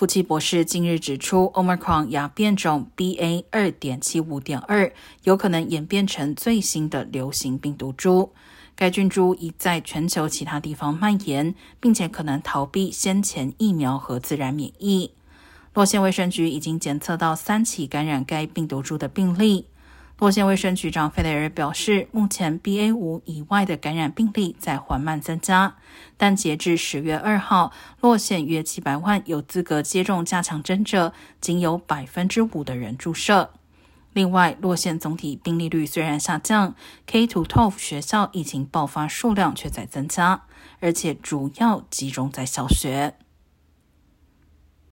[0.00, 3.44] 福奇博士近日指出，Omicron 亚变种 BA.
[3.50, 4.90] 二点七五点二
[5.24, 8.32] 有可能演变成最新的流行病毒株。
[8.74, 15.10] 该菌株已在全球其他地方蔓延，并且可能逃避先前疫苗和自然免疫。
[15.74, 19.66] 洛县卫生局已经检测到三起感染该病毒株的病例。
[20.20, 25.76] 洛县卫生局长费雷尔表示，目前 BA 五以外的感染病例在缓慢增加，
[26.18, 33.54] 但截至十月二号，洛县约七百万有资格接种加强针者，仅有百分之五的人注射。
[34.12, 36.74] 另外，洛县总体病例率虽然下降
[37.06, 40.42] ，K to twelve 学校疫情爆发数量却在增加，
[40.80, 43.14] 而且主要集中在小学。